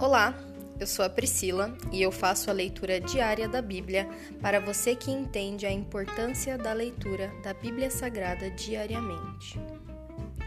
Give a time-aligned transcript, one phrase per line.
[0.00, 0.34] Olá,
[0.80, 4.08] eu sou a Priscila e eu faço a leitura diária da Bíblia
[4.40, 9.60] para você que entende a importância da leitura da Bíblia Sagrada diariamente.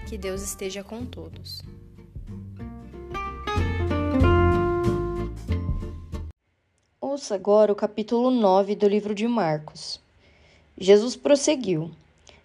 [0.09, 1.61] Que Deus esteja com todos.
[6.99, 10.01] Ouça agora o capítulo 9 do livro de Marcos.
[10.75, 11.91] Jesus prosseguiu: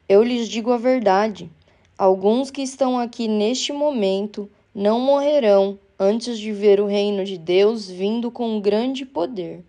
[0.07, 1.51] Eu lhes digo a verdade.
[1.97, 7.91] Alguns que estão aqui neste momento não morrerão antes de ver o reino de Deus
[7.91, 9.65] vindo com grande poder.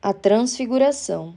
[0.00, 1.34] A Transfiguração.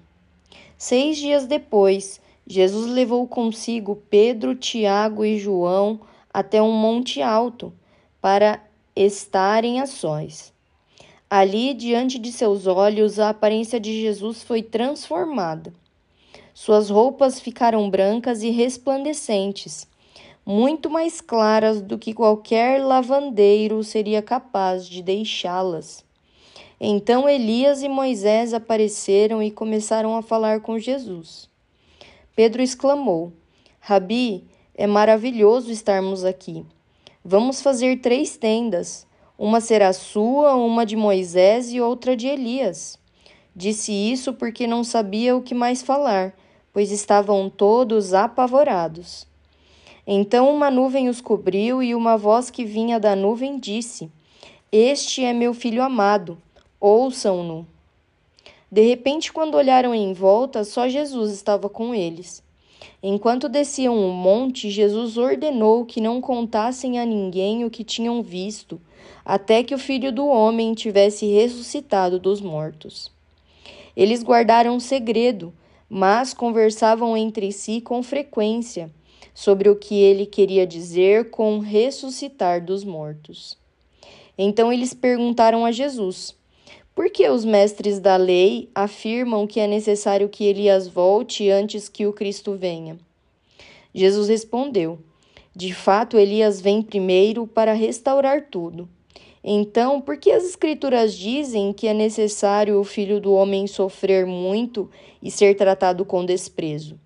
[0.77, 5.99] Seis dias depois, Jesus levou consigo Pedro, Tiago e João
[6.33, 7.73] até um monte alto
[8.21, 8.63] para
[8.95, 10.53] estarem a sós.
[11.29, 15.73] Ali, diante de seus olhos, a aparência de Jesus foi transformada.
[16.53, 19.87] Suas roupas ficaram brancas e resplandecentes
[20.45, 26.03] muito mais claras do que qualquer lavandeiro seria capaz de deixá-las.
[26.79, 31.49] Então Elias e Moisés apareceram e começaram a falar com Jesus.
[32.35, 33.31] Pedro exclamou:
[33.79, 34.43] Rabi,
[34.75, 36.65] é maravilhoso estarmos aqui.
[37.23, 39.07] Vamos fazer três tendas.
[39.37, 42.99] Uma será sua, uma de Moisés e outra de Elias.
[43.55, 46.35] Disse isso porque não sabia o que mais falar,
[46.73, 49.27] pois estavam todos apavorados.
[50.05, 54.11] Então uma nuvem os cobriu, e uma voz que vinha da nuvem disse:
[54.69, 56.37] Este é meu filho amado,
[56.77, 57.65] ouçam-no.
[58.69, 62.43] De repente, quando olharam em volta, só Jesus estava com eles.
[63.01, 68.81] Enquanto desciam o monte, Jesus ordenou que não contassem a ninguém o que tinham visto,
[69.23, 73.09] até que o filho do homem tivesse ressuscitado dos mortos.
[73.95, 75.53] Eles guardaram segredo,
[75.89, 78.91] mas conversavam entre si com frequência
[79.33, 83.57] sobre o que ele queria dizer com ressuscitar dos mortos.
[84.37, 86.35] Então eles perguntaram a Jesus:
[86.93, 92.05] Por que os mestres da lei afirmam que é necessário que Elias volte antes que
[92.05, 92.97] o Cristo venha?
[93.93, 94.99] Jesus respondeu:
[95.55, 98.89] De fato, Elias vem primeiro para restaurar tudo.
[99.43, 104.89] Então, por que as Escrituras dizem que é necessário o filho do homem sofrer muito
[105.21, 106.97] e ser tratado com desprezo?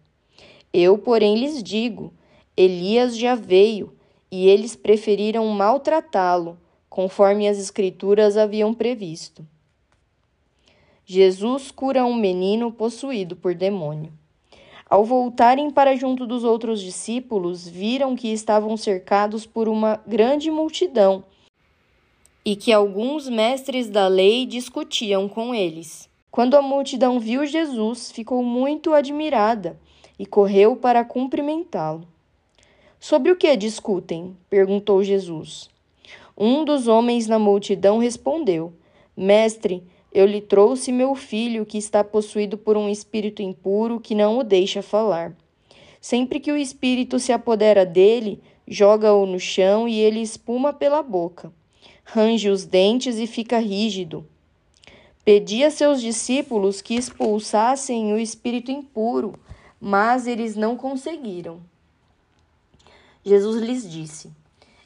[0.80, 2.14] Eu, porém, lhes digo:
[2.56, 3.96] Elias já veio,
[4.32, 6.56] e eles preferiram maltratá-lo,
[6.88, 9.44] conforme as Escrituras haviam previsto.
[11.04, 14.14] Jesus cura um menino possuído por demônio.
[14.88, 21.24] Ao voltarem para junto dos outros discípulos, viram que estavam cercados por uma grande multidão
[22.46, 26.08] e que alguns mestres da lei discutiam com eles.
[26.30, 29.80] Quando a multidão viu Jesus, ficou muito admirada
[30.18, 32.08] e correu para cumprimentá-lo.
[33.00, 34.36] Sobre o que discutem?
[34.50, 35.70] perguntou Jesus.
[36.38, 38.74] Um dos homens na multidão respondeu:
[39.16, 44.40] Mestre, eu lhe trouxe meu filho que está possuído por um espírito impuro que não
[44.40, 45.36] o deixa falar.
[46.02, 51.52] Sempre que o espírito se apodera dele, joga-o no chão e ele espuma pela boca.
[52.04, 54.26] Range os dentes e fica rígido.
[55.26, 59.34] Pedi a seus discípulos que expulsassem o espírito impuro
[59.80, 61.62] mas eles não conseguiram.
[63.24, 64.32] Jesus lhes disse: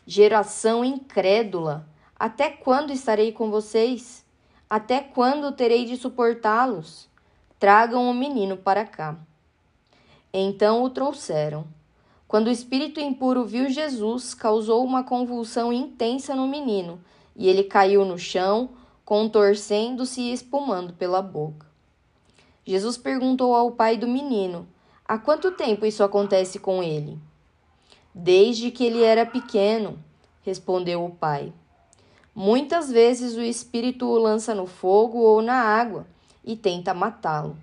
[0.05, 1.87] Geração incrédula,
[2.17, 4.25] até quando estarei com vocês?
[4.69, 7.09] Até quando terei de suportá-los?
[7.59, 9.17] Tragam o menino para cá.
[10.33, 11.65] Então o trouxeram.
[12.27, 17.01] Quando o espírito impuro viu Jesus, causou uma convulsão intensa no menino,
[17.35, 18.69] e ele caiu no chão,
[19.03, 21.67] contorcendo-se e espumando pela boca.
[22.63, 24.65] Jesus perguntou ao pai do menino:
[25.11, 27.19] Há quanto tempo isso acontece com ele?
[28.15, 29.99] Desde que ele era pequeno,
[30.41, 31.51] respondeu o pai.
[32.33, 36.07] Muitas vezes o espírito o lança no fogo ou na água
[36.45, 37.57] e tenta matá-lo.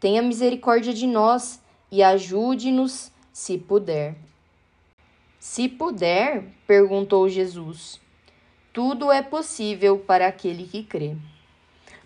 [0.00, 1.60] Tenha misericórdia de nós
[1.92, 4.16] e ajude-nos se puder.
[5.38, 8.00] Se puder, perguntou Jesus.
[8.72, 11.14] Tudo é possível para aquele que crê.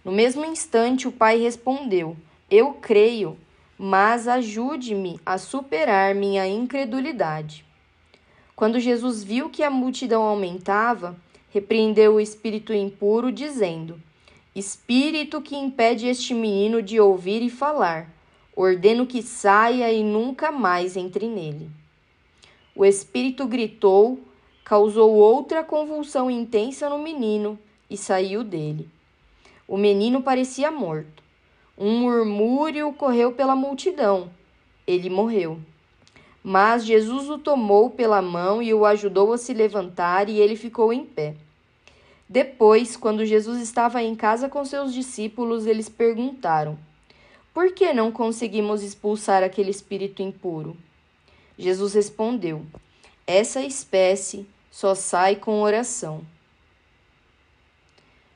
[0.05, 2.16] No mesmo instante, o pai respondeu:
[2.50, 3.38] Eu creio
[3.78, 7.64] mas ajude-me a superar minha incredulidade.
[8.56, 11.16] Quando Jesus viu que a multidão aumentava,
[11.50, 14.02] repreendeu o espírito impuro, dizendo:
[14.54, 18.10] Espírito que impede este menino de ouvir e falar,
[18.56, 21.70] ordeno que saia e nunca mais entre nele.
[22.74, 24.19] O espírito gritou,
[24.64, 27.56] causou outra convulsão intensa no menino
[27.88, 28.88] e saiu dele.
[29.69, 31.27] O menino parecia morto.
[31.80, 34.28] Um murmúrio correu pela multidão.
[34.84, 35.60] Ele morreu.
[36.42, 40.92] Mas Jesus o tomou pela mão e o ajudou a se levantar, e ele ficou
[40.92, 41.36] em pé.
[42.28, 46.76] Depois, quando Jesus estava em casa com seus discípulos, eles perguntaram:
[47.54, 50.76] Por que não conseguimos expulsar aquele espírito impuro?
[51.56, 52.66] Jesus respondeu:
[53.24, 56.22] Essa espécie só sai com oração.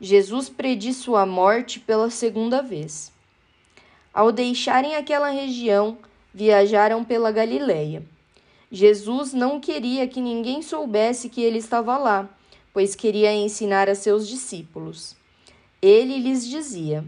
[0.01, 3.12] Jesus prediz sua morte pela segunda vez.
[4.15, 5.97] Ao deixarem aquela região,
[6.35, 8.03] viajaram pela Galileia.
[8.71, 12.29] Jesus não queria que ninguém soubesse que ele estava lá,
[12.73, 15.17] pois queria ensinar a seus discípulos.
[15.81, 17.05] Ele lhes dizia: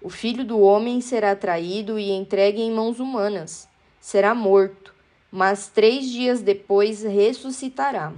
[0.00, 3.68] O filho do homem será traído e entregue em mãos humanas.
[4.00, 4.94] Será morto,
[5.30, 8.12] mas três dias depois ressuscitará.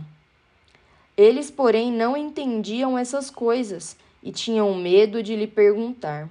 [1.16, 6.28] Eles, porém, não entendiam essas coisas e tinham medo de lhe perguntar.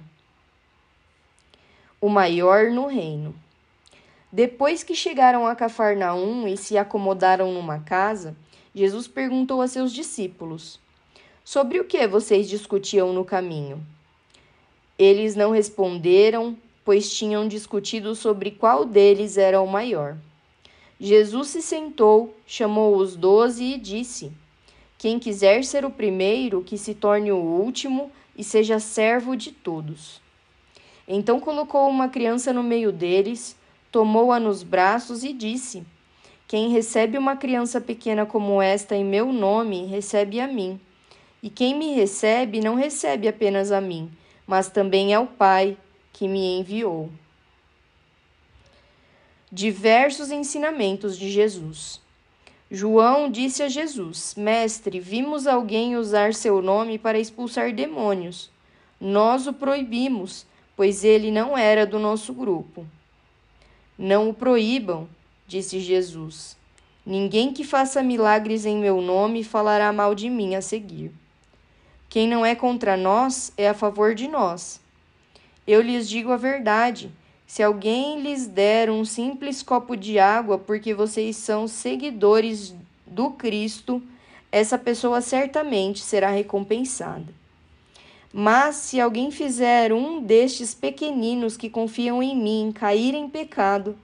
[2.04, 3.34] O maior no reino.
[4.30, 8.36] Depois que chegaram a Cafarnaum e se acomodaram numa casa,
[8.74, 10.78] Jesus perguntou a seus discípulos:
[11.42, 13.82] Sobre o que vocês discutiam no caminho?
[14.98, 16.54] Eles não responderam,
[16.84, 20.18] pois tinham discutido sobre qual deles era o maior.
[21.00, 24.30] Jesus se sentou, chamou os doze e disse:
[24.98, 30.22] quem quiser ser o primeiro, que se torne o último e seja servo de todos.
[31.06, 33.56] Então colocou uma criança no meio deles,
[33.92, 35.84] tomou-a nos braços e disse:
[36.48, 40.80] Quem recebe uma criança pequena como esta em meu nome, recebe a mim.
[41.42, 44.10] E quem me recebe, não recebe apenas a mim,
[44.46, 45.76] mas também ao Pai
[46.12, 47.10] que me enviou.
[49.52, 52.00] Diversos ensinamentos de Jesus.
[52.70, 58.50] João disse a Jesus: Mestre, vimos alguém usar seu nome para expulsar demônios.
[58.98, 60.46] Nós o proibimos,
[60.76, 62.86] pois ele não era do nosso grupo.
[63.98, 65.08] Não o proíbam,
[65.46, 66.56] disse Jesus.
[67.06, 71.12] Ninguém que faça milagres em meu nome falará mal de mim a seguir.
[72.08, 74.80] Quem não é contra nós é a favor de nós.
[75.66, 77.10] Eu lhes digo a verdade.
[77.46, 82.74] Se alguém lhes der um simples copo de água porque vocês são seguidores
[83.06, 84.02] do Cristo,
[84.50, 87.32] essa pessoa certamente será recompensada.
[88.36, 93.96] Mas se alguém fizer um destes pequeninos que confiam em mim cair em pecado,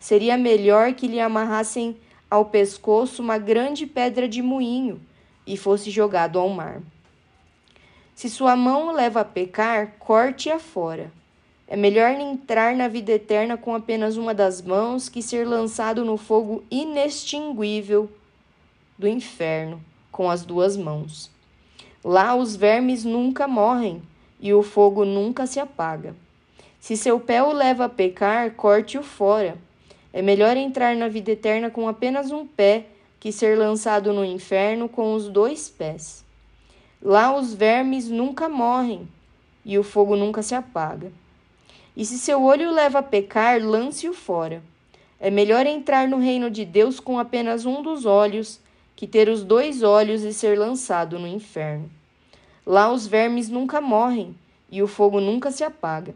[0.00, 1.94] seria melhor que lhe amarrassem
[2.30, 5.02] ao pescoço uma grande pedra de moinho
[5.46, 6.80] e fosse jogado ao mar.
[8.14, 11.12] Se sua mão o leva a pecar, corte-a fora.
[11.68, 16.16] É melhor entrar na vida eterna com apenas uma das mãos que ser lançado no
[16.16, 18.10] fogo inextinguível
[18.98, 19.78] do inferno
[20.10, 21.33] com as duas mãos.
[22.04, 24.02] Lá os vermes nunca morrem
[24.38, 26.14] e o fogo nunca se apaga.
[26.78, 29.56] Se seu pé o leva a pecar, corte-o fora.
[30.12, 32.84] É melhor entrar na vida eterna com apenas um pé
[33.18, 36.22] que ser lançado no inferno com os dois pés.
[37.00, 39.08] Lá os vermes nunca morrem
[39.64, 41.10] e o fogo nunca se apaga.
[41.96, 44.62] E se seu olho leva a pecar, lance-o fora.
[45.18, 48.60] É melhor entrar no reino de Deus com apenas um dos olhos
[48.96, 51.90] que ter os dois olhos e ser lançado no inferno.
[52.66, 54.34] Lá os vermes nunca morrem
[54.70, 56.14] e o fogo nunca se apaga,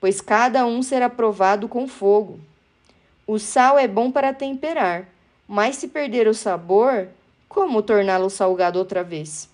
[0.00, 2.40] pois cada um será provado com fogo.
[3.26, 5.08] O sal é bom para temperar,
[5.46, 7.08] mas se perder o sabor,
[7.48, 9.48] como torná-lo salgado outra vez?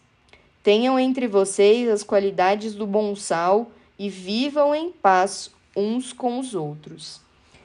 [0.62, 6.54] Tenham entre vocês as qualidades do bom sal e vivam em paz uns com os
[6.54, 7.20] outros.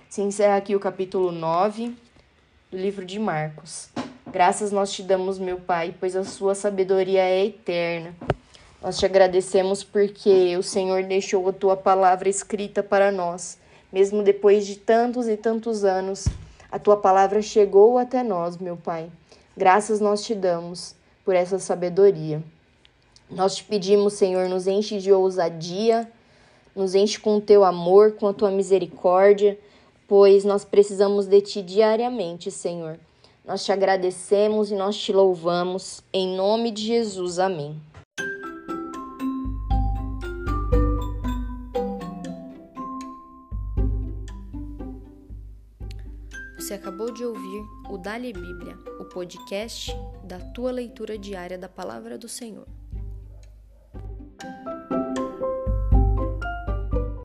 [0.10, 1.96] Se encerra aqui o capítulo 9
[2.72, 3.90] do livro de Marcos.
[4.32, 8.16] Graças nós te damos, meu Pai, pois a sua sabedoria é eterna.
[8.82, 13.58] Nós te agradecemos porque o Senhor deixou a tua palavra escrita para nós.
[13.92, 16.28] Mesmo depois de tantos e tantos anos,
[16.72, 19.10] a tua palavra chegou até nós, meu Pai.
[19.58, 20.96] Graças nós te damos
[21.26, 22.42] por essa sabedoria.
[23.30, 26.08] Nós te pedimos, Senhor, nos enche de ousadia
[26.76, 29.60] nos enche com o teu amor, com a tua misericórdia,
[30.08, 32.98] pois nós precisamos de ti diariamente, Senhor.
[33.50, 36.04] Nós te agradecemos e nós te louvamos.
[36.14, 37.82] Em nome de Jesus, amém.
[46.60, 52.20] Você acabou de ouvir o Dali Bíblia, o podcast da tua leitura diária da palavra
[52.20, 52.68] do Senhor.